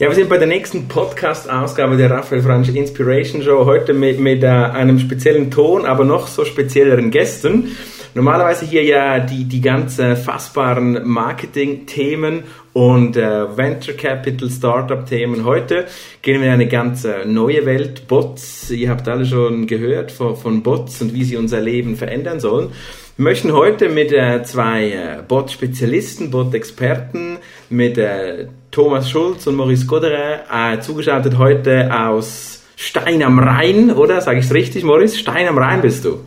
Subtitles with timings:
[0.00, 3.64] Ja, wir sind bei der nächsten Podcast-Ausgabe der Raphael Fransch Inspiration Show.
[3.64, 7.76] Heute mit, mit äh, einem speziellen Ton, aber noch so spezielleren Gästen.
[8.14, 12.44] Normalerweise hier ja die, die ganz äh, fassbaren Marketing-Themen
[12.74, 15.44] und äh, Venture Capital Startup-Themen.
[15.44, 15.86] Heute
[16.22, 18.06] gehen wir in eine ganz äh, neue Welt.
[18.06, 22.38] Bots, ihr habt alle schon gehört von, von Bots und wie sie unser Leben verändern
[22.38, 22.70] sollen.
[23.18, 29.86] Wir möchten heute mit äh, zwei äh, Bot-Spezialisten, Bot-Experten, mit äh, Thomas Schulz und Maurice
[29.86, 34.20] Goderin, äh, zugeschaltet heute aus Stein am Rhein, oder?
[34.20, 35.18] Sage ich es richtig, Maurice?
[35.18, 36.24] Stein am Rhein bist du.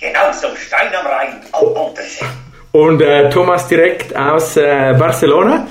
[0.00, 1.94] Genau so, Stein am Rhein, am
[2.72, 5.68] Und äh, Thomas direkt aus äh, Barcelona.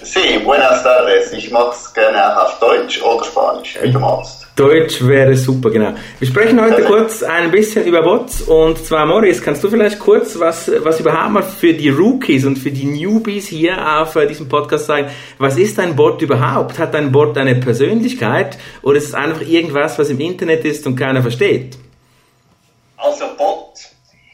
[0.00, 1.32] Sí, buenas tardes.
[1.32, 4.37] Ich mache es gerne auch auf Deutsch oder Spanisch, wie du magst.
[4.58, 5.94] Deutsch wäre super, genau.
[6.18, 10.36] Wir sprechen heute kurz ein bisschen über Bots und zwar Morris, kannst du vielleicht kurz
[10.36, 14.48] was, was überhaupt mal für die Rookies und für die Newbies hier auf äh, diesem
[14.48, 16.76] Podcast sagen, was ist ein Bot überhaupt?
[16.76, 20.96] Hat ein Bot eine Persönlichkeit oder ist es einfach irgendwas, was im Internet ist und
[20.96, 21.78] keiner versteht?
[22.96, 23.78] Also Bot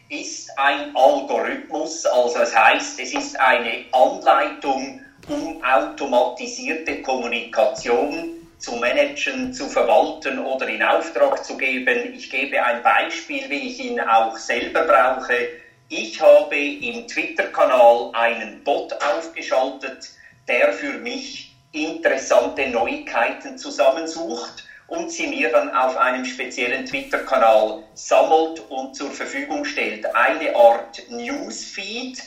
[0.08, 9.52] ist ein Algorithmus, also das heißt, es ist eine Anleitung, um automatisierte Kommunikation zu managen,
[9.52, 12.14] zu verwalten oder in Auftrag zu geben.
[12.14, 15.48] Ich gebe ein Beispiel, wie ich ihn auch selber brauche.
[15.88, 20.10] Ich habe im Twitter-Kanal einen Bot aufgeschaltet,
[20.48, 28.62] der für mich interessante Neuigkeiten zusammensucht und sie mir dann auf einem speziellen Twitter-Kanal sammelt
[28.68, 30.06] und zur Verfügung stellt.
[30.14, 32.22] Eine Art Newsfeed,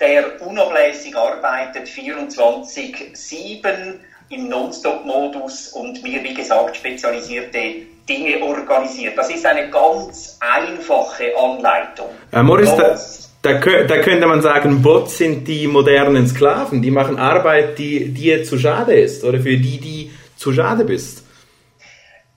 [0.00, 7.58] der unablässig arbeitet 24-7 im Non-Stop-Modus und mir, wie gesagt, spezialisierte
[8.08, 9.18] Dinge organisiert.
[9.18, 12.06] Das ist eine ganz einfache Anleitung.
[12.32, 17.18] Äh, Maurice, da, da, da, könnte man sagen, Bots sind die modernen Sklaven, die machen
[17.18, 21.24] Arbeit, die dir zu schade ist oder für die, die zu schade bist.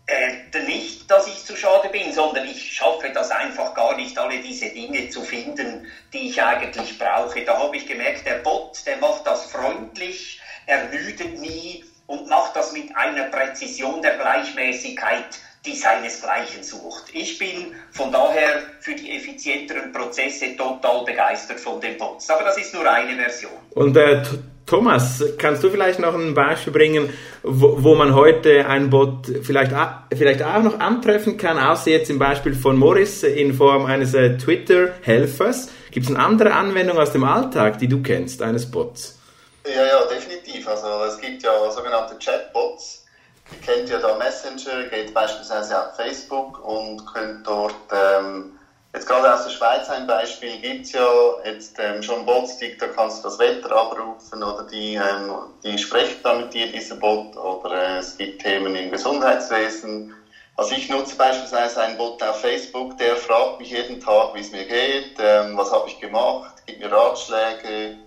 [0.07, 4.39] Äh, nicht, dass ich zu schade bin, sondern ich schaffe das einfach gar nicht, alle
[4.39, 7.43] diese Dinge zu finden, die ich eigentlich brauche.
[7.45, 12.73] Da habe ich gemerkt, der Bot, der macht das freundlich, ermüdet nie und macht das
[12.73, 15.25] mit einer Präzision der Gleichmäßigkeit,
[15.65, 17.05] die seinesgleichen sucht.
[17.13, 22.29] Ich bin von daher für die effizienteren Prozesse total begeistert von den Bots.
[22.29, 23.53] Aber das ist nur eine Version.
[23.73, 24.21] Und äh,
[24.65, 27.09] Thomas, kannst du vielleicht noch ein Beispiel bringen,
[27.43, 29.71] wo, wo man heute ein Bot vielleicht,
[30.13, 34.37] vielleicht auch noch antreffen kann, außer jetzt im Beispiel von Morris in Form eines äh,
[34.37, 35.69] Twitter-Helfers?
[35.91, 39.19] Gibt es eine andere Anwendung aus dem Alltag, die du kennst, eines Bots?
[39.65, 40.67] Ja, ja, definitiv.
[40.67, 43.05] Also es gibt ja sogenannte Chatbots.
[43.51, 48.51] Ihr kennt ja da Messenger, geht beispielsweise auf Facebook und könnt dort, ähm,
[48.93, 51.09] jetzt gerade aus der Schweiz ein Beispiel, gibt es ja
[51.45, 55.31] jetzt ähm, schon Bots, die, da kannst du das Wetter abrufen oder die, ähm,
[55.63, 60.09] die sprechen dann mit dir, diese Bot, oder äh, es gibt Themen im Gesundheitswesen.
[60.55, 64.51] Also ich nutze beispielsweise einen Bot auf Facebook, der fragt mich jeden Tag, wie es
[64.51, 67.97] mir geht, ähm, was habe ich gemacht, gibt mir Ratschläge,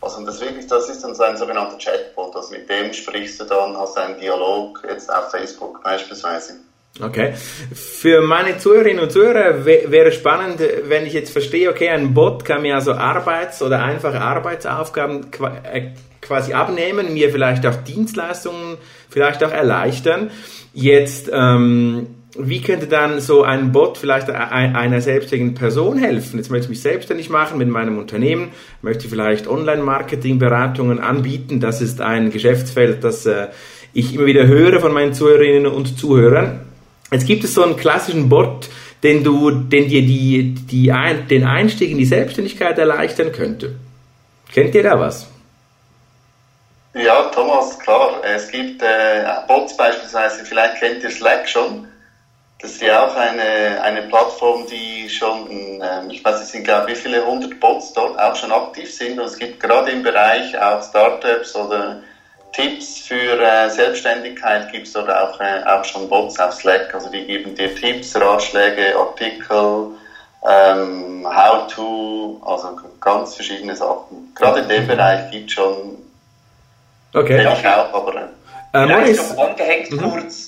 [0.00, 2.34] also das, wirklich, das ist dann so ein sogenannter Chatbot.
[2.36, 6.54] Also mit dem sprichst du dann, hast einen Dialog, jetzt auf Facebook beispielsweise.
[7.00, 7.34] Okay.
[7.72, 12.62] Für meine Zuhörerinnen und Zuhörer wäre spannend, wenn ich jetzt verstehe, okay, ein Bot kann
[12.62, 15.26] mir also Arbeits- oder einfache Arbeitsaufgaben
[15.64, 18.78] äh, quasi abnehmen, mir vielleicht auch Dienstleistungen
[19.08, 20.30] vielleicht auch erleichtern.
[20.74, 26.38] Jetzt ähm, wie könnte dann so ein Bot vielleicht einer selbstständigen Person helfen?
[26.38, 28.52] Jetzt möchte ich mich selbstständig machen mit meinem Unternehmen,
[28.82, 31.60] möchte vielleicht Online-Marketing-Beratungen anbieten.
[31.60, 33.48] Das ist ein Geschäftsfeld, das äh,
[33.94, 36.60] ich immer wieder höre von meinen Zuhörerinnen und Zuhörern.
[37.10, 38.68] Jetzt gibt es so einen klassischen Bot,
[39.02, 40.92] den du, den dir die, die,
[41.30, 43.76] den Einstieg in die Selbstständigkeit erleichtern könnte.
[44.52, 45.28] Kennt ihr da was?
[46.94, 48.20] Ja, Thomas, klar.
[48.24, 51.86] Es gibt äh, Bots beispielsweise, vielleicht kennt ihr Slack schon.
[52.60, 56.88] Das ist ja auch eine, eine Plattform, die schon, ähm, ich weiß nicht, sind glaube
[56.88, 59.18] wie viele hundert Bots dort auch schon aktiv sind.
[59.20, 62.02] Und es gibt gerade im Bereich auch Startups oder
[62.52, 66.92] Tipps für äh, Selbstständigkeit gibt es dort auch, äh, auch schon Bots auf Slack.
[66.92, 69.92] Also die geben dir Tipps, Ratschläge, Artikel,
[70.48, 74.32] ähm, How-to, also ganz verschiedene Sachen.
[74.34, 75.96] Gerade in dem Bereich gibt es schon.
[77.14, 77.40] Okay.
[77.40, 78.16] Ich auch, aber.
[78.16, 78.28] Äh,
[78.72, 80.10] Vielleicht noch angehängt mhm.
[80.10, 80.47] kurz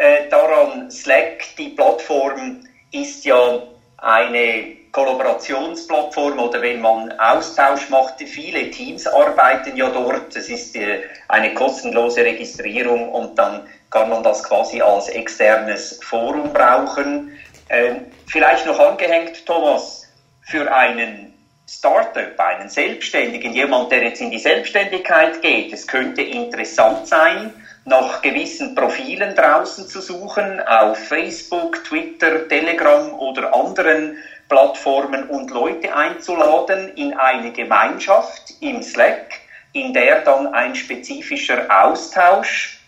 [0.00, 3.62] äh, daran, Slack, die Plattform, ist ja
[3.98, 10.34] eine Kollaborationsplattform oder wenn man Austausch macht, viele Teams arbeiten ja dort.
[10.34, 16.50] Es ist äh, eine kostenlose Registrierung und dann kann man das quasi als externes Forum
[16.52, 17.36] brauchen.
[17.68, 20.08] Ähm, vielleicht noch angehängt, Thomas,
[20.46, 21.34] für einen
[21.68, 27.52] Startup, einen Selbstständigen, jemand, der jetzt in die Selbstständigkeit geht, es könnte interessant sein,
[27.84, 34.16] nach gewissen Profilen draußen zu suchen, auf Facebook, Twitter, Telegram oder anderen
[34.48, 39.40] Plattformen und Leute einzuladen in eine Gemeinschaft im Slack,
[39.72, 42.80] in der dann ein spezifischer Austausch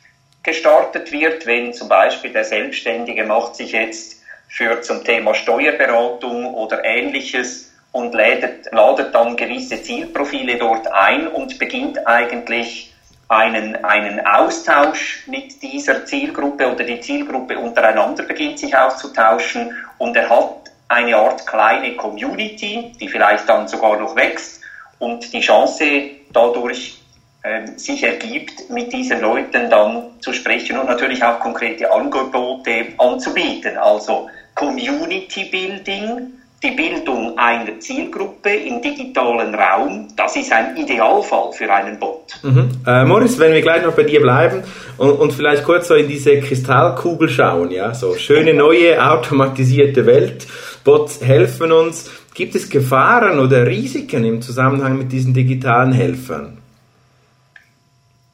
[0.43, 6.85] gestartet wird, wenn zum Beispiel der Selbstständige macht sich jetzt für zum Thema Steuerberatung oder
[6.85, 12.92] ähnliches und ladet, ladet dann gewisse Zielprofile dort ein und beginnt eigentlich
[13.32, 20.29] einen, einen Austausch mit dieser Zielgruppe oder die Zielgruppe untereinander beginnt sich auszutauschen und er
[20.29, 24.61] hat eine Art kleine Community, die vielleicht dann sogar noch wächst
[24.99, 26.99] und die Chance dadurch
[27.43, 33.78] äh, sich ergibt, mit diesen Leuten dann zu sprechen und natürlich auch konkrete Angebote anzubieten.
[33.78, 41.73] Also Community Building, die Bildung einer Zielgruppe im digitalen Raum, das ist ein Idealfall für
[41.73, 42.38] einen Bot.
[42.43, 42.70] Mhm.
[42.87, 44.62] Äh, Moritz, wenn wir gleich noch bei dir bleiben
[44.97, 50.47] und, und, vielleicht kurz so in diese Kristallkugel schauen, ja, so schöne neue automatisierte Welt,
[50.85, 52.11] Bots helfen uns.
[52.35, 56.59] Gibt es Gefahren oder Risiken im Zusammenhang mit diesen digitalen Helfern?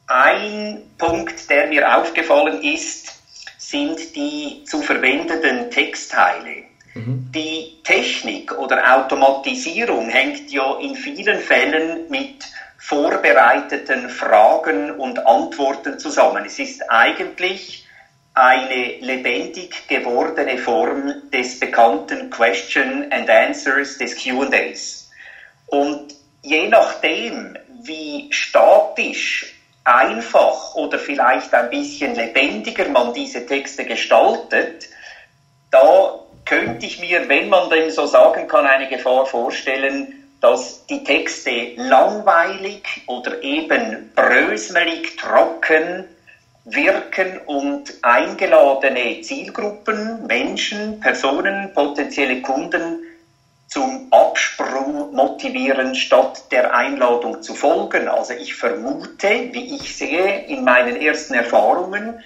[0.07, 3.19] Ein Punkt, der mir aufgefallen ist,
[3.57, 6.68] sind die zu verwendenden Textteile.
[6.99, 7.31] Mhm.
[7.33, 12.45] Die Technik oder Automatisierung hängt ja in vielen Fällen mit
[12.77, 16.45] vorbereiteten Fragen und Antworten zusammen.
[16.45, 17.85] Es ist eigentlich
[18.33, 25.09] eine lebendig gewordene Form des bekannten Question and Answers, des QAs.
[25.67, 34.87] Und je nachdem, wie statisch, einfach oder vielleicht ein bisschen lebendiger man diese Texte gestaltet,
[35.71, 36.19] da
[36.49, 41.73] könnte ich mir, wenn man denn so sagen kann, eine Gefahr vorstellen, dass die Texte
[41.75, 46.05] langweilig oder eben brösmelig, trocken,
[46.65, 53.03] wirken und eingeladene Zielgruppen, Menschen, Personen, potenzielle Kunden
[53.67, 58.07] zum Absprung motivieren, statt der Einladung zu folgen.
[58.07, 62.19] Also ich vermute, wie ich sehe in meinen ersten Erfahrungen,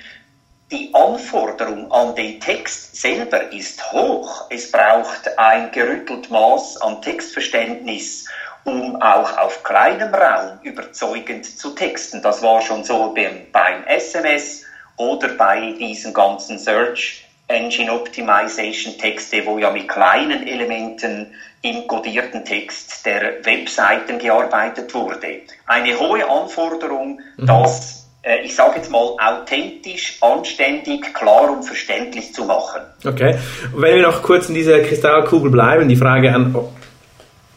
[0.73, 4.47] die Anforderung an den Text selber ist hoch.
[4.49, 8.25] Es braucht ein gerüttelt Maß an Textverständnis
[8.65, 12.21] um auch auf kleinem Raum überzeugend zu texten.
[12.21, 13.13] Das war schon so
[13.51, 14.63] beim, SMS
[14.95, 22.45] oder bei diesen ganzen Search Engine Optimization Texte, wo ja mit kleinen Elementen im kodierten
[22.45, 25.41] Text der Webseiten gearbeitet wurde.
[25.67, 27.45] Eine hohe Anforderung, mhm.
[27.45, 28.02] das
[28.43, 32.81] ich sage jetzt mal, authentisch, anständig, klar und verständlich zu machen.
[33.05, 33.35] Okay.
[33.73, 36.55] Und wenn wir noch kurz in dieser Kristallkugel bleiben, die Frage an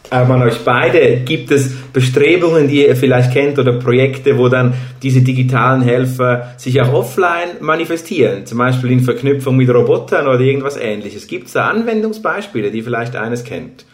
[0.09, 4.73] ähm, an euch beide, gibt es Bestrebungen, die ihr vielleicht kennt oder Projekte, wo dann
[5.03, 10.77] diese digitalen Helfer sich auch offline manifestieren, zum Beispiel in Verknüpfung mit Robotern oder irgendwas
[10.77, 11.27] ähnliches?
[11.27, 13.85] Gibt es da Anwendungsbeispiele, die vielleicht eines kennt?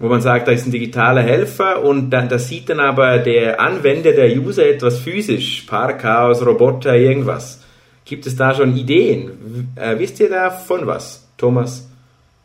[0.00, 3.60] Wo man sagt, da ist ein digitaler Helfer und dann, das sieht dann aber der
[3.60, 7.60] Anwender, der User etwas physisch, Parkhaus, Roboter, irgendwas.
[8.04, 9.74] Gibt es da schon Ideen?
[9.74, 11.26] Äh, wisst ihr da von was?
[11.36, 11.88] Thomas,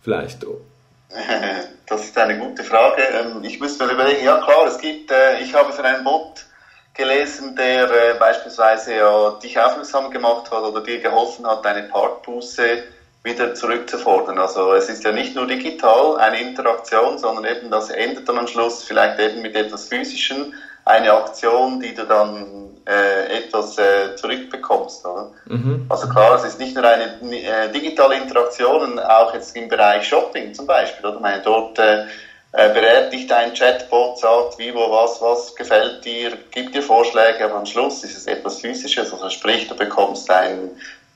[0.01, 0.45] vielleicht.
[1.85, 3.01] Das ist eine gute Frage.
[3.03, 6.45] Ähm, ich müsste mir überlegen, ja klar, es gibt, äh, ich habe für einen Bot
[6.93, 12.83] gelesen, der äh, beispielsweise ja dich aufmerksam gemacht hat oder dir geholfen hat, deine Parkbuße
[13.23, 14.37] wieder zurückzufordern.
[14.37, 18.47] Also es ist ja nicht nur digital eine Interaktion, sondern eben das endet dann am
[18.47, 20.53] Schluss vielleicht eben mit etwas Physischen,
[20.85, 25.05] eine Aktion, die du dann äh, etwas äh, zurückbekommst.
[25.05, 25.31] Oder?
[25.45, 25.85] Mhm.
[25.87, 30.53] Also klar, es ist nicht nur eine äh, digitale Interaktion, auch jetzt im Bereich Shopping
[30.53, 31.05] zum Beispiel.
[31.05, 31.15] Oder?
[31.15, 32.03] Ich meine, dort äh,
[32.51, 37.45] äh, berät dich dein Chatbot, sagt, wie, wo, was, was gefällt dir, gibt dir Vorschläge,
[37.45, 39.13] aber am Schluss ist es etwas Physisches.
[39.13, 40.71] Also sprich, du bekommst ein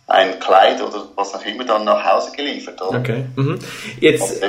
[0.08, 2.82] ein Kleid oder was auch immer dann nach Hause geliefert.
[2.82, 3.00] Oder?
[3.00, 3.26] Okay.
[3.36, 3.60] Mhm.
[4.00, 4.42] Jetzt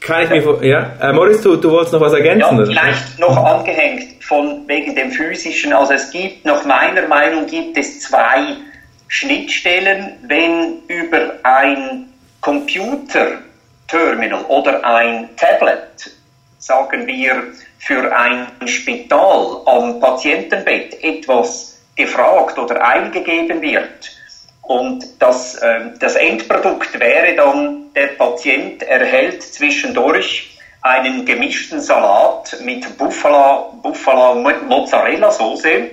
[0.00, 2.58] kann ich mir ja, äh, Moritz, du, du wolltest noch was ergänzen?
[2.58, 5.72] Ja, vielleicht noch angehängt von wegen dem physischen.
[5.72, 8.56] Also es gibt nach meiner Meinung gibt es zwei
[9.06, 12.06] Schnittstellen, wenn über ein
[12.40, 16.10] Computerterminal oder ein Tablet,
[16.58, 17.44] sagen wir
[17.78, 24.17] für ein Spital am Patientenbett etwas gefragt oder eingegeben wird
[24.68, 32.98] und das, äh, das Endprodukt wäre dann, der Patient erhält zwischendurch einen gemischten Salat mit
[32.98, 34.34] Buffalo, Buffalo
[34.68, 35.90] Mozzarella Soße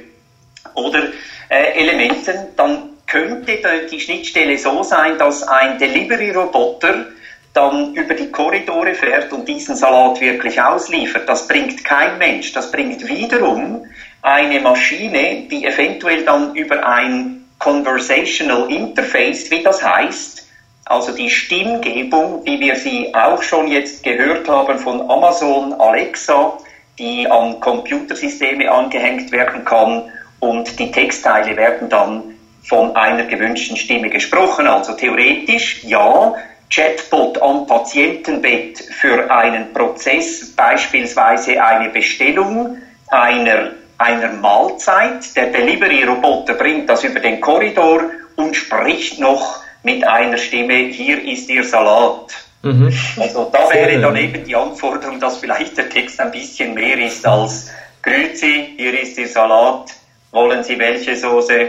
[0.73, 1.03] oder
[1.47, 7.05] äh, Elementen, dann könnte die Schnittstelle so sein, dass ein Delivery-Roboter
[7.53, 11.29] dann über die Korridore fährt und diesen Salat wirklich ausliefert.
[11.29, 12.51] Das bringt kein Mensch.
[12.51, 13.85] Das bringt wiederum
[14.21, 20.47] eine Maschine, die eventuell dann über ein Conversational Interface, wie das heißt,
[20.85, 26.59] also die Stimmgebung, wie wir sie auch schon jetzt gehört haben von Amazon Alexa,
[26.99, 30.03] die an Computersysteme angehängt werden kann
[30.39, 34.67] und die Textteile werden dann von einer gewünschten Stimme gesprochen.
[34.67, 36.35] Also theoretisch ja,
[36.69, 45.35] Chatbot am Patientenbett für einen Prozess, beispielsweise eine Bestellung einer einer Mahlzeit.
[45.35, 48.01] Der Delivery-Roboter bringt das über den Korridor
[48.35, 52.33] und spricht noch mit einer Stimme, hier ist Ihr Salat.
[52.63, 52.91] Mhm.
[53.19, 57.25] Also da wäre dann eben die Anforderung, dass vielleicht der Text ein bisschen mehr ist
[57.25, 57.69] als
[58.01, 59.91] Grüezi, hier ist Ihr Salat,
[60.31, 61.67] wollen Sie welche Soße?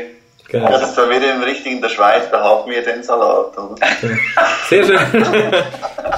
[0.48, 0.70] Genau.
[0.70, 3.58] Ja, das wäre im richtig in der Schweiz, da haben wir den Salat.
[3.58, 3.86] Oder?
[4.68, 4.98] Sehr schön.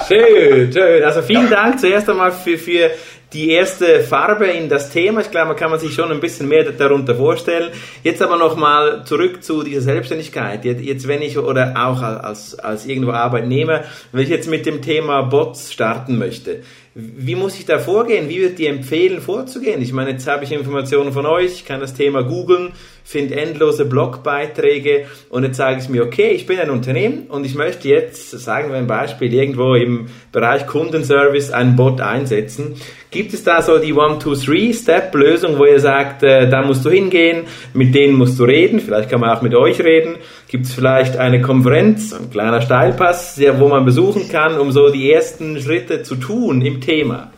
[0.08, 1.04] schön, schön.
[1.04, 2.90] Also vielen Dank zuerst einmal für, für
[3.32, 5.20] die erste Farbe in das Thema.
[5.20, 7.70] Ich glaube, man kann man sich schon ein bisschen mehr darunter vorstellen.
[8.02, 10.64] Jetzt aber nochmal zurück zu dieser Selbstständigkeit.
[10.64, 15.22] Jetzt, wenn ich oder auch als, als irgendwo Arbeitnehmer, wenn ich jetzt mit dem Thema
[15.22, 16.62] Bots starten möchte,
[16.94, 18.28] wie muss ich da vorgehen?
[18.28, 19.82] Wie wird die empfehlen, vorzugehen?
[19.82, 22.72] Ich meine, jetzt habe ich Informationen von euch, ich kann das Thema googeln,
[23.08, 27.54] finde endlose Blogbeiträge und jetzt sage ich mir, okay, ich bin ein Unternehmen und ich
[27.54, 32.74] möchte jetzt, sagen wir ein Beispiel, irgendwo im Bereich Kundenservice einen Bot einsetzen.
[33.10, 37.94] Gibt es da so die One-Two-Three-Step-Lösung, wo ihr sagt, äh, da musst du hingehen, mit
[37.94, 40.16] denen musst du reden, vielleicht kann man auch mit euch reden.
[40.48, 45.10] Gibt es vielleicht eine Konferenz, ein kleiner Steilpass, wo man besuchen kann, um so die
[45.10, 47.32] ersten Schritte zu tun im Thema?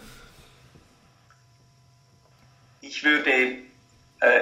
[2.81, 3.31] Ich würde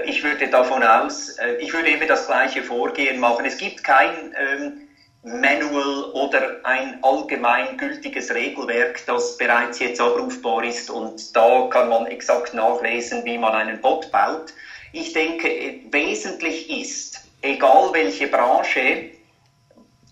[0.04, 3.44] ich würde davon aus, äh, ich würde immer das gleiche Vorgehen machen.
[3.44, 4.88] Es gibt kein ähm,
[5.22, 12.06] Manual oder ein allgemein gültiges Regelwerk, das bereits jetzt abrufbar ist und da kann man
[12.06, 14.52] exakt nachlesen, wie man einen Bot baut.
[14.92, 19.10] Ich denke, äh, wesentlich ist, egal welche Branche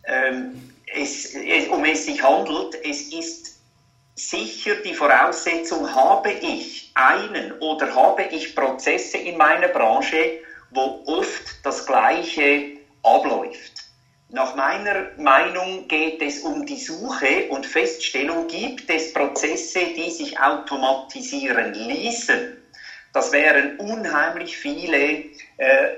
[0.05, 1.35] ähm, es,
[1.69, 3.46] um es sich handelt, es ist
[4.17, 11.65] sicher die Voraussetzung, habe ich einen oder habe ich Prozesse in meiner Branche, wo oft
[11.65, 13.73] das Gleiche abläuft.
[14.31, 20.41] Nach meiner Meinung geht es um die Suche und Feststellung, gibt es Prozesse, die sich
[20.41, 22.57] automatisieren ließen.
[23.13, 25.25] Das wären unheimlich viele
[25.59, 25.89] äh,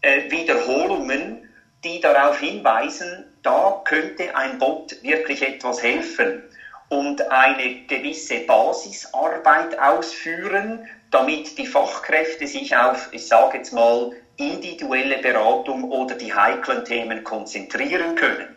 [0.00, 1.48] äh, Wiederholungen,
[1.84, 6.42] die darauf hinweisen, da könnte ein Bot wirklich etwas helfen
[6.88, 15.18] und eine gewisse Basisarbeit ausführen, damit die Fachkräfte sich auf, ich sage jetzt mal, individuelle
[15.18, 18.56] Beratung oder die heiklen Themen konzentrieren können.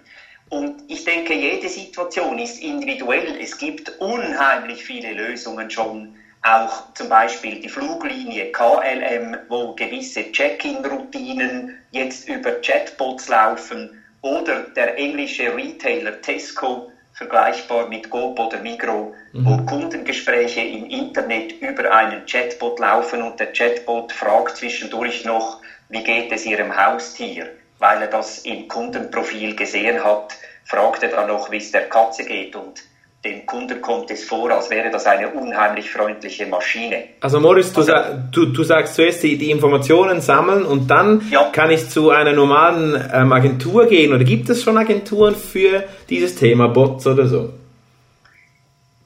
[0.50, 3.38] Und ich denke, jede Situation ist individuell.
[3.40, 11.70] Es gibt unheimlich viele Lösungen schon, auch zum Beispiel die Fluglinie KLM, wo gewisse Check-in-Routinen
[11.92, 16.89] jetzt über Chatbots laufen, oder der englische Retailer Tesco,
[17.20, 19.46] vergleichbar mit Coop oder Migro, mhm.
[19.46, 25.60] wo Kundengespräche im Internet über einen Chatbot laufen und der Chatbot fragt zwischendurch noch,
[25.90, 27.50] wie geht es Ihrem Haustier?
[27.78, 32.24] Weil er das im Kundenprofil gesehen hat, fragt er dann noch, wie es der Katze
[32.24, 32.84] geht und
[33.24, 37.04] dem Kunden kommt es vor, als wäre das eine unheimlich freundliche Maschine.
[37.20, 37.94] Also Moritz, du, also,
[38.32, 41.50] du, du sagst zuerst die, die, Informationen sammeln und dann ja.
[41.52, 46.36] kann ich zu einer normalen ähm, Agentur gehen oder gibt es schon Agenturen für dieses
[46.36, 47.50] Thema Bots oder so?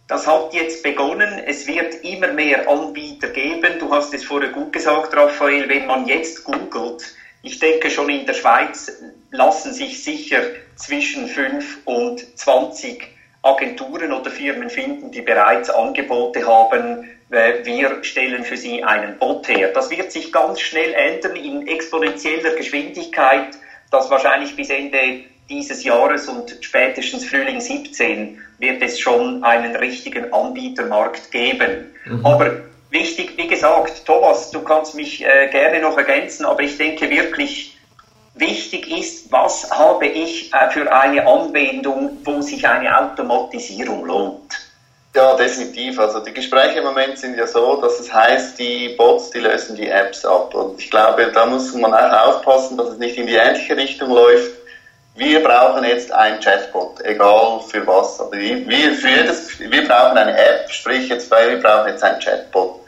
[0.08, 1.41] Das hat jetzt begonnen.
[1.48, 3.79] Es wird immer mehr Anbieter geben.
[3.79, 8.27] Du hast es vorher gut gesagt, Raphael, wenn man jetzt googelt, ich denke schon in
[8.27, 8.91] der Schweiz
[9.32, 10.41] lassen sich sicher
[10.75, 13.12] zwischen 5 und 20
[13.44, 19.48] Agenturen oder Firmen finden, die bereits Angebote haben, äh, wir stellen für sie einen Bot
[19.50, 19.70] her.
[19.74, 23.50] Das wird sich ganz schnell ändern in exponentieller Geschwindigkeit.
[23.92, 30.34] dass wahrscheinlich bis Ende dieses Jahres und spätestens Frühling 17 wird es schon einen richtigen
[30.34, 31.94] Anbietermarkt geben.
[32.06, 32.26] Mhm.
[32.26, 32.56] Aber
[32.90, 37.73] wichtig, wie gesagt, Thomas, du kannst mich äh, gerne noch ergänzen, aber ich denke wirklich,
[38.36, 44.54] wichtig ist, was habe ich äh, für eine Anwendung, wo sich eine Automatisierung lohnt.
[45.16, 46.00] Ja, definitiv.
[46.00, 49.75] Also die Gespräche im Moment sind ja so, dass es heißt, die Bots, die lösen
[49.75, 50.56] die Apps ab.
[50.56, 54.10] Und ich glaube, da muss man auch aufpassen, dass es nicht in die ähnliche Richtung
[54.10, 54.52] läuft.
[55.16, 58.20] Wir brauchen jetzt ein Chatbot, egal für was.
[58.20, 62.83] Also wir, für jedes, wir brauchen eine App, sprich jetzt, wir brauchen jetzt ein Chatbot.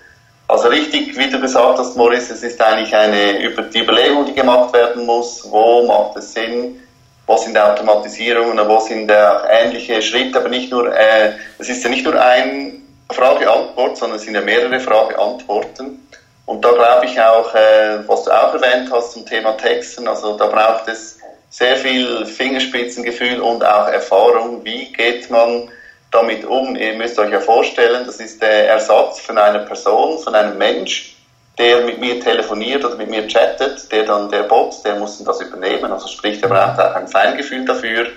[0.47, 3.39] Also richtig, wie du gesagt hast, Morris, es ist eigentlich eine
[3.73, 6.79] die Überlegung, die gemacht werden muss, wo macht es Sinn,
[7.25, 12.05] wo sind Automatisierungen, wo sind ähnliche Schritte, aber nicht nur, äh, es ist ja nicht
[12.05, 16.07] nur ein Frage-Antwort, sondern es sind ja mehrere Frage-Antworten.
[16.45, 20.37] Und da glaube ich auch, äh, was du auch erwähnt hast zum Thema Texten, also
[20.37, 21.17] da braucht es
[21.49, 24.63] sehr viel Fingerspitzengefühl und auch Erfahrung.
[24.63, 25.71] Wie geht man
[26.15, 26.75] damit um?
[26.75, 31.15] Ihr müsst euch ja vorstellen, das ist der Ersatz von einer Person, von einem Mensch,
[31.57, 35.41] der mit mir telefoniert oder mit mir chattet, der dann der Bot, der muss das
[35.41, 35.91] übernehmen.
[35.91, 38.07] Also sprich, der braucht auch ein Feingefühl dafür,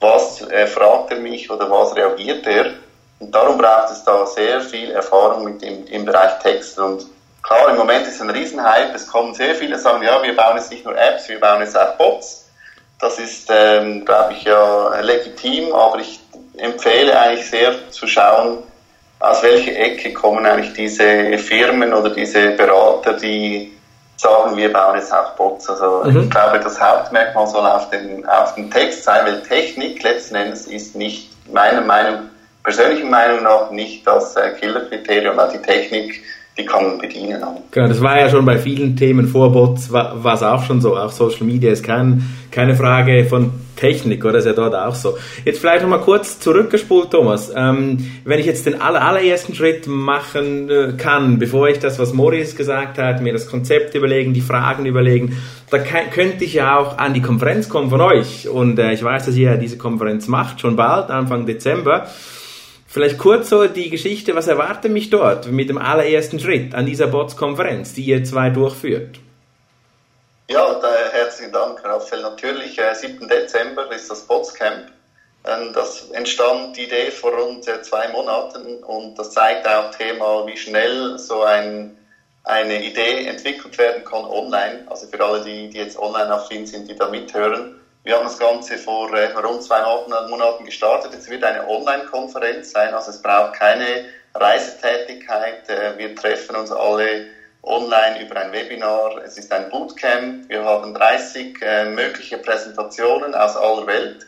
[0.00, 2.66] was äh, fragt er mich oder was reagiert er.
[3.20, 6.78] Und darum braucht es da sehr viel Erfahrung mit dem, im Bereich Text.
[6.78, 7.06] Und
[7.42, 8.92] klar, im Moment ist ein Riesenhype.
[8.94, 11.78] Es kommen sehr viele, sagen, ja, wir bauen jetzt nicht nur Apps, wir bauen jetzt
[11.78, 12.50] auch Bots.
[13.00, 16.20] Das ist, ähm, glaube ich, ja legitim, aber ich
[16.56, 18.58] empfehle eigentlich sehr zu schauen,
[19.20, 23.72] aus welcher Ecke kommen eigentlich diese Firmen oder diese Berater, die
[24.16, 25.68] sagen, wir bauen jetzt auch Bots.
[25.68, 26.24] Also mhm.
[26.24, 30.66] ich glaube, das Hauptmerkmal soll auf den, auf den Text sein, weil Technik letzten Endes
[30.66, 32.22] ist nicht meiner Meinung,
[32.62, 36.22] persönlichen Meinung nach nicht das äh, Killerkriterium, weil die Technik
[36.56, 37.42] die kann man bedienen.
[37.72, 40.96] Genau, das war ja schon bei vielen Themen vor Bots, war es auch schon so.
[40.96, 44.38] Auch Social Media ist kein, keine Frage von Technik, oder?
[44.38, 45.16] ist ja dort auch so.
[45.44, 47.52] Jetzt vielleicht nochmal kurz zurückgespult, Thomas.
[47.54, 52.12] Ähm, wenn ich jetzt den aller, allerersten Schritt machen äh, kann, bevor ich das, was
[52.12, 55.36] Moritz gesagt hat, mir das Konzept überlegen, die Fragen überlegen,
[55.70, 58.48] da kann, könnte ich ja auch an die Konferenz kommen von euch.
[58.48, 62.06] Und äh, ich weiß, dass ihr ja diese Konferenz macht, schon bald, Anfang Dezember.
[62.86, 67.08] Vielleicht kurz so die Geschichte, was erwartet mich dort mit dem allerersten Schritt an dieser
[67.08, 69.18] Bots-Konferenz, die ihr zwei durchführt?
[70.46, 72.20] Ja, da, herzlichen Dank, Raphael.
[72.20, 73.26] Natürlich, äh, 7.
[73.28, 74.92] Dezember ist das Botscamp.
[75.46, 80.46] Ähm, das entstand die Idee vor rund äh, zwei Monaten und das zeigt auch Thema,
[80.46, 81.96] wie schnell so ein,
[82.44, 84.84] eine Idee entwickelt werden kann online.
[84.86, 87.80] Also für alle, die, die jetzt online affin sind, die da mithören.
[88.02, 89.80] Wir haben das Ganze vor äh, rund zwei
[90.28, 91.14] Monaten gestartet.
[91.14, 94.04] Jetzt wird eine Online-Konferenz sein, also es braucht keine
[94.34, 95.70] Reisetätigkeit.
[95.70, 97.28] Äh, wir treffen uns alle
[97.66, 99.18] online über ein Webinar.
[99.24, 100.48] Es ist ein Bootcamp.
[100.48, 104.26] Wir haben 30 äh, mögliche Präsentationen aus aller Welt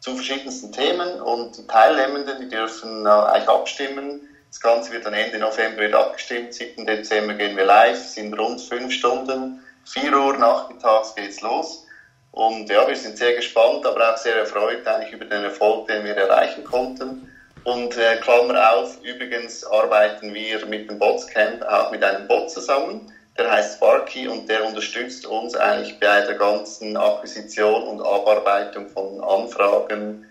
[0.00, 4.20] zu verschiedensten Themen und die Teilnehmenden, die dürfen äh, eigentlich abstimmen.
[4.48, 6.54] Das Ganze wird dann Ende November wird abgestimmt.
[6.54, 6.86] 7.
[6.86, 9.60] Dezember gehen wir live, sind rund fünf Stunden.
[9.84, 11.86] 4 Uhr nachmittags geht's los.
[12.32, 16.04] Und ja, wir sind sehr gespannt, aber auch sehr erfreut eigentlich über den Erfolg, den
[16.04, 17.29] wir erreichen konnten.
[17.64, 23.12] Und äh, Klammer auf, übrigens arbeiten wir mit dem Botscamp auch mit einem Bot zusammen,
[23.36, 29.22] der heißt Sparky und der unterstützt uns eigentlich bei der ganzen Akquisition und Abarbeitung von
[29.22, 30.26] Anfragen.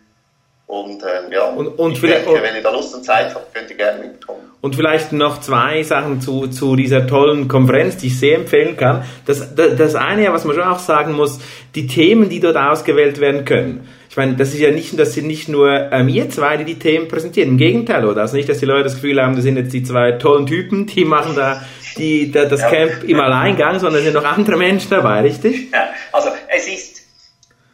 [0.70, 3.72] Und äh, ja, und, und ich denke, wenn ihr da Lust und Zeit habt, könnt
[3.72, 4.52] ihr gerne mitkommen.
[4.62, 9.04] Und vielleicht noch zwei Sachen zu, zu dieser tollen Konferenz, die ich sehr empfehlen kann.
[9.26, 11.40] Das, das, das eine, was man schon auch sagen muss,
[11.74, 13.90] die Themen, die dort ausgewählt werden können.
[14.12, 16.78] Ich meine, das ist ja nicht, das sind nicht nur ähm, ihr zwei, die die
[16.78, 17.50] Themen präsentieren.
[17.50, 18.22] Im Gegenteil, oder?
[18.22, 20.86] Also nicht, dass die Leute das Gefühl haben, das sind jetzt die zwei tollen Typen,
[20.86, 21.64] die machen da
[21.98, 22.70] die, da, das ja.
[22.70, 25.72] Camp im Alleingang, sondern es sind noch andere Menschen dabei, richtig?
[25.72, 27.02] Ja, also es ist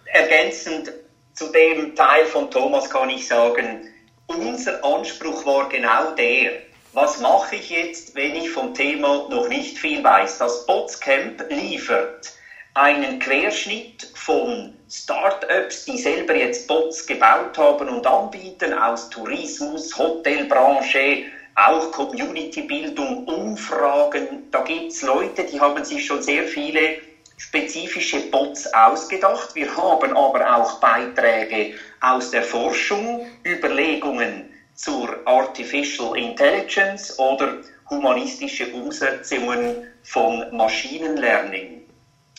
[0.06, 0.94] ergänzend
[1.36, 3.88] zu dem Teil von Thomas kann ich sagen,
[4.28, 6.54] unser Anspruch war genau der,
[6.94, 10.38] was mache ich jetzt, wenn ich vom Thema noch nicht viel weiß?
[10.38, 12.32] Das Botscamp liefert
[12.74, 21.24] einen Querschnitt von Startups, die selber jetzt Bots gebaut haben und anbieten, aus Tourismus, Hotelbranche,
[21.56, 24.48] auch Community-Bildung, Umfragen.
[24.52, 26.96] Da gibt es Leute, die haben sich schon sehr viele
[27.38, 29.56] spezifische Bots ausgedacht.
[29.56, 39.88] Wir haben aber auch Beiträge aus der Forschung, Überlegungen, zur Artificial Intelligence oder humanistische Umsetzungen
[40.04, 41.86] von Maschinenlearning.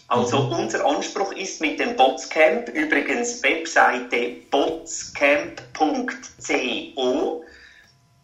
[0.09, 0.53] Also mhm.
[0.53, 7.45] unser Anspruch ist mit dem Botscamp, übrigens Webseite botscamp.co,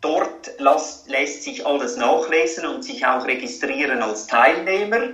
[0.00, 5.08] dort las, lässt sich alles nachlesen und sich auch registrieren als Teilnehmer.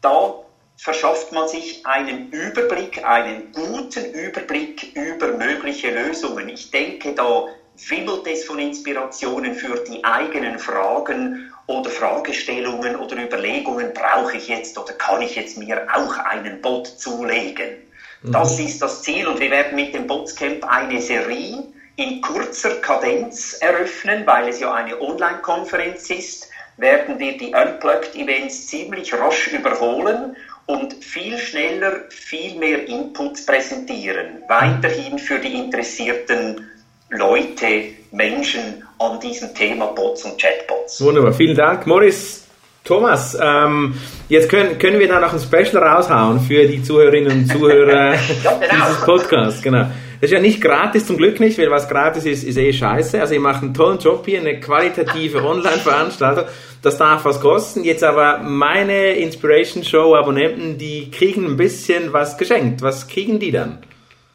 [0.00, 0.34] Da
[0.78, 6.48] verschafft man sich einen Überblick, einen guten Überblick über mögliche Lösungen.
[6.48, 7.46] Ich denke, da
[7.88, 14.78] wimmelt es von Inspirationen für die eigenen Fragen oder Fragestellungen oder Überlegungen, brauche ich jetzt
[14.78, 17.78] oder kann ich jetzt mir auch einen Bot zulegen?
[18.22, 18.32] Mhm.
[18.32, 21.64] Das ist das Ziel und wir werden mit dem Botscamp eine Serie
[21.96, 29.12] in kurzer Kadenz eröffnen, weil es ja eine Online-Konferenz ist, werden wir die Unplugged-Events ziemlich
[29.12, 30.36] rasch überholen
[30.68, 34.42] und viel schneller viel mehr Inputs präsentieren.
[34.48, 36.66] Weiterhin für die interessierten
[37.10, 41.00] Leute, Menschen an diesem Thema Bots und Chatbots.
[41.00, 41.86] Wunderbar, vielen Dank.
[41.86, 42.46] Morris,
[42.84, 43.94] Thomas, ähm,
[44.28, 48.58] jetzt können, können wir da noch ein Special raushauen für die Zuhörerinnen und Zuhörer ja,
[48.60, 48.84] genau.
[48.84, 49.62] dieses Podcasts.
[49.62, 49.86] Genau.
[50.20, 53.20] Das ist ja nicht gratis, zum Glück nicht, weil was gratis ist, ist eh scheiße.
[53.20, 56.44] Also ihr macht einen tollen Job hier, eine qualitative Online-Veranstaltung.
[56.82, 57.84] Das darf was kosten.
[57.84, 62.82] Jetzt aber meine Inspiration Show Abonnenten, die kriegen ein bisschen was geschenkt.
[62.82, 63.78] Was kriegen die dann?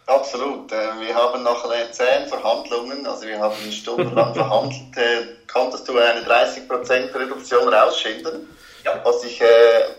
[0.05, 0.71] Absolut.
[0.71, 4.81] Äh, wir haben nach zehn Verhandlungen, also wir haben stundenlang verhandelt,
[5.51, 8.47] konntest du eine 30% Reduktion rausschinden.
[8.83, 8.99] Ja.
[9.03, 9.45] Was ich äh,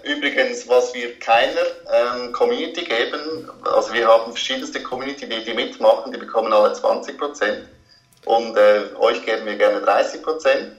[0.03, 6.13] übrigens, was wir keiner ähm, Community geben, also wir haben verschiedenste Community, die, die mitmachen,
[6.13, 7.69] die bekommen alle 20 Prozent
[8.27, 10.73] und äh, euch geben wir gerne 30 Prozent.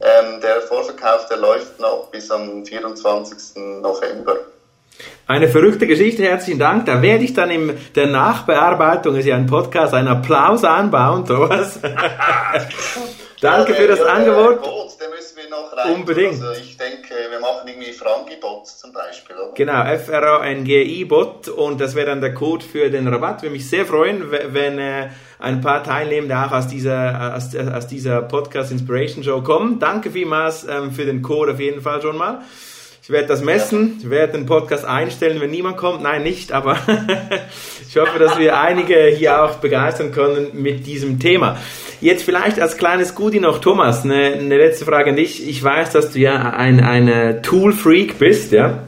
[0.00, 3.56] Ähm, der Vorverkauf, der läuft noch bis am 24.
[3.80, 4.36] November.
[5.26, 6.86] Eine verrückte Geschichte, herzlichen Dank.
[6.86, 11.80] Da werde ich dann in der Nachbearbeitung, ist ja ein Podcast, einen Applaus anbauen, Thomas.
[13.40, 14.62] Danke für das Angebot.
[14.62, 15.17] Boot, den
[15.48, 15.94] noch rein.
[15.94, 16.42] Unbedingt.
[16.42, 19.54] Also ich denke, wir machen irgendwie Frangi-Bots zum Beispiel, oder?
[19.54, 23.42] Genau, F-R-A-N-G-I-Bot und das wäre dann der Code für den Rabatt.
[23.42, 25.08] Würde mich sehr freuen, wenn äh,
[25.38, 29.78] ein paar Teilnehmende auch aus dieser, aus, aus dieser Podcast Inspiration Show kommen.
[29.78, 32.42] Danke vielmals ähm, für den Code auf jeden Fall schon mal.
[33.08, 36.02] Ich werde das messen, ich werde den Podcast einstellen, wenn niemand kommt.
[36.02, 36.76] Nein, nicht, aber
[37.88, 41.56] ich hoffe, dass wir einige hier auch begeistern können mit diesem Thema.
[42.02, 45.48] Jetzt vielleicht als kleines Goodie noch, Thomas, eine, eine letzte Frage an dich.
[45.48, 48.87] Ich weiß, dass du ja ein, ein Tool-Freak bist, ja?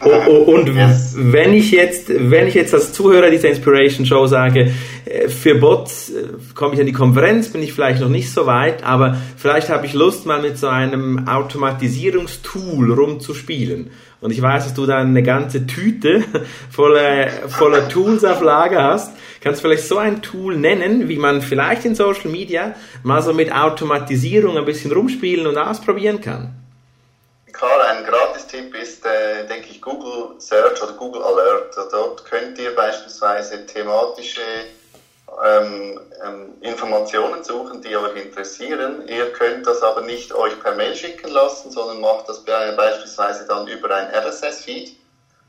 [0.46, 4.72] Und wenn ich jetzt, wenn ich jetzt als Zuhörer dieser Inspiration Show sage,
[5.04, 8.46] äh, für Bots äh, komme ich an die Konferenz, bin ich vielleicht noch nicht so
[8.46, 13.90] weit, aber vielleicht habe ich Lust, mal mit so einem Automatisierungstool rumzuspielen.
[14.22, 16.24] Und ich weiß, dass du da eine ganze Tüte
[16.70, 19.14] voller, voller Tools auf Lager hast.
[19.42, 23.34] Kannst du vielleicht so ein Tool nennen, wie man vielleicht in Social Media mal so
[23.34, 26.59] mit Automatisierung ein bisschen rumspielen und ausprobieren kann?
[27.60, 31.76] Klar, ein Gratis-Tipp ist, äh, denke ich, Google Search oder Google Alert.
[31.92, 34.40] Dort könnt ihr beispielsweise thematische
[35.44, 39.06] ähm, ähm, Informationen suchen, die euch interessieren.
[39.06, 43.66] Ihr könnt das aber nicht euch per Mail schicken lassen, sondern macht das beispielsweise dann
[43.66, 44.94] über ein RSS-Feed.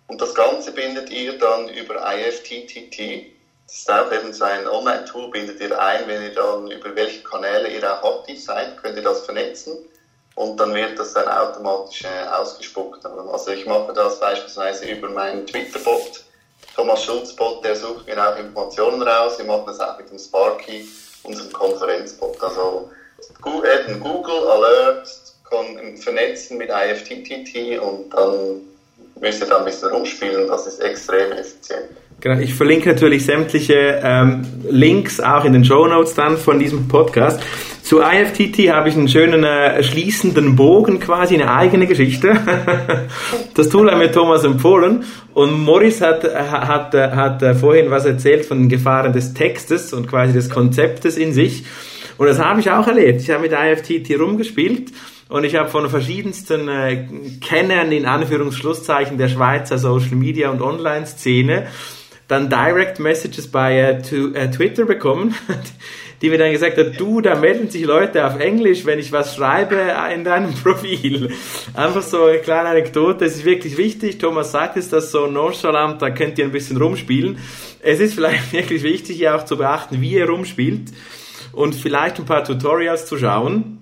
[0.08, 3.24] Und das Ganze bindet ihr dann über IFTTT.
[3.67, 7.24] Das ist auch eben so ein Online-Tool, bindet ihr ein, wenn ihr dann über welche
[7.24, 9.80] Kanäle ihr auch aktiv seid, könnt ihr das vernetzen
[10.41, 13.06] und dann wird das dann automatisch äh, ausgespuckt.
[13.06, 16.23] Also ich mache das beispielsweise über meinen Twitter-Bot,
[16.75, 19.38] Thomas Schulz-Bot, der sucht mir auch Informationen raus.
[19.38, 20.88] Wir machen das auch mit dem Sparky,
[21.21, 22.41] unserem Konferenzbot.
[22.41, 22.89] Also
[23.45, 25.08] eben Google Alert
[25.97, 28.62] vernetzen mit IFTTT und dann
[29.19, 30.47] müsst ihr da ein bisschen rumspielen.
[30.47, 31.91] Das ist extrem effizient.
[32.21, 36.88] Genau, ich verlinke natürlich sämtliche ähm, Links auch in den Show Notes dann von diesem
[36.88, 37.41] Podcast.
[37.81, 42.39] Zu IFTT habe ich einen schönen äh, schließenden Bogen, quasi eine eigene Geschichte.
[43.55, 45.03] das Tool hat mir Thomas empfohlen
[45.34, 49.91] und Morris hat, hat, hat, hat äh, vorhin was erzählt von den Gefahren des Textes
[49.91, 51.65] und quasi des Konzeptes in sich.
[52.19, 53.21] Und das habe ich auch erlebt.
[53.21, 54.91] Ich habe mit IFTT rumgespielt
[55.27, 57.07] und ich habe von verschiedensten äh,
[57.43, 61.65] Kennern in Anführungsschlusszeichen der Schweizer Social Media und Online-Szene
[62.31, 65.35] dann Direct Messages bei äh, to, äh, Twitter bekommen,
[66.21, 69.35] die mir dann gesagt hat, du, da melden sich Leute auf Englisch, wenn ich was
[69.35, 69.75] schreibe
[70.13, 71.31] in deinem Profil.
[71.73, 76.01] Einfach so eine kleine Anekdote, es ist wirklich wichtig, Thomas sagt es, das so nonchalant,
[76.01, 77.37] da könnt ihr ein bisschen rumspielen.
[77.81, 80.93] Es ist vielleicht wirklich wichtig, hier auch zu beachten, wie ihr rumspielt
[81.51, 83.77] und vielleicht ein paar Tutorials zu schauen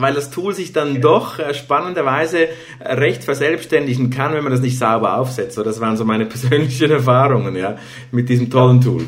[0.00, 2.48] weil das Tool sich dann doch äh, spannenderweise
[2.80, 5.56] recht verselbstständigen kann, wenn man das nicht sauber aufsetzt.
[5.56, 7.78] So, das waren so meine persönlichen Erfahrungen ja,
[8.10, 9.04] mit diesem tollen Tool.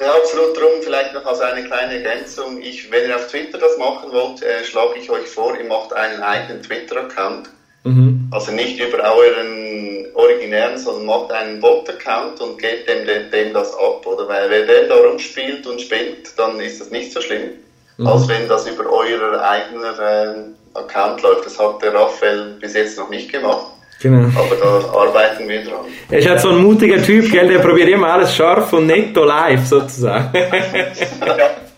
[0.00, 0.56] Ja, absolut.
[0.56, 2.60] Darum vielleicht noch als eine kleine Ergänzung.
[2.60, 5.92] Ich, wenn ihr auf Twitter das machen wollt, äh, schlage ich euch vor, ihr macht
[5.92, 7.50] einen eigenen Twitter-Account.
[7.84, 8.28] Mhm.
[8.30, 13.72] Also nicht über euren originären, sondern macht einen Bot-Account und gebt dem, dem, dem das
[13.74, 14.06] ab.
[14.06, 14.28] Oder?
[14.28, 17.50] Weil wer der da rumspielt und spielt, dann ist das nicht so schlimm
[17.98, 18.06] mhm.
[18.06, 21.46] als wenn das über euer eigener äh, Account läuft.
[21.46, 23.66] Das hat der Raphael bis jetzt noch nicht gemacht.
[24.00, 24.28] Genau.
[24.38, 25.86] Aber da arbeiten wir dran.
[26.08, 27.48] Er ist halt so ein mutiger Typ, gell?
[27.48, 30.32] der probiert immer alles scharf und netto live sozusagen.
[30.34, 31.50] ja.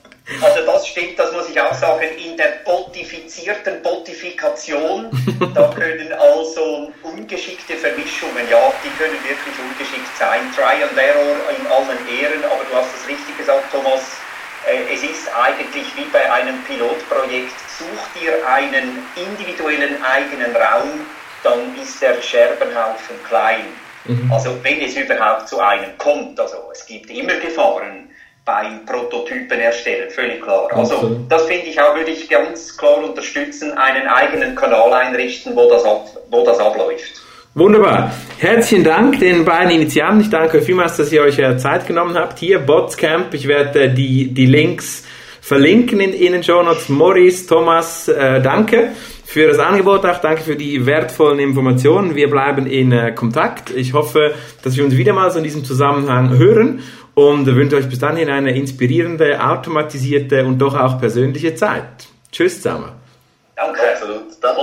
[0.40, 5.10] Also das stimmt, das muss ich auch sagen, in der botifizierten Botifikation,
[5.54, 10.46] da können also ungeschickte Vermischungen, ja, die können wirklich ungeschickt sein.
[10.54, 14.22] Try and Error in allen Ehren, aber du hast es richtig gesagt, Thomas,
[14.66, 21.00] es ist eigentlich wie bei einem Pilotprojekt, such dir einen individuellen eigenen Raum,
[21.42, 23.64] dann ist der Scherbenhaufen klein.
[24.04, 24.30] Mhm.
[24.32, 28.10] Also wenn es überhaupt zu einem kommt, also es gibt immer Gefahren
[28.44, 30.68] beim Prototypen erstellen, völlig klar.
[30.74, 35.68] Also das finde ich auch, würde ich ganz klar unterstützen, einen eigenen Kanal einrichten, wo
[35.68, 37.22] das, ab, wo das abläuft.
[37.54, 38.12] Wunderbar.
[38.38, 40.20] Herzlichen Dank den beiden Initianten.
[40.20, 42.38] Ich danke vielmals, dass ihr euch äh, Zeit genommen habt.
[42.38, 43.34] Hier, Botscamp.
[43.34, 45.04] Ich werde äh, die, die Links
[45.40, 46.88] verlinken in, in den Show Notes.
[46.88, 48.92] Maurice, Thomas, äh, danke
[49.24, 50.18] für das Angebot auch.
[50.18, 52.14] Danke für die wertvollen Informationen.
[52.14, 53.70] Wir bleiben in äh, Kontakt.
[53.70, 56.84] Ich hoffe, dass wir uns wieder mal so in diesem Zusammenhang hören
[57.14, 62.06] und wünsche euch bis dahin eine inspirierende, automatisierte und doch auch persönliche Zeit.
[62.30, 62.92] Tschüss zusammen.
[63.56, 63.80] Danke.
[63.92, 64.22] Absolut.
[64.40, 64.62] Danke.